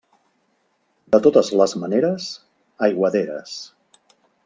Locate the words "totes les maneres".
1.27-2.33